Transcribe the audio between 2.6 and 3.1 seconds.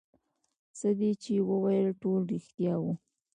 وو.